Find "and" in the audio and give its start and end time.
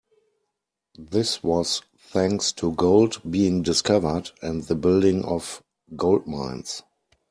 4.41-4.63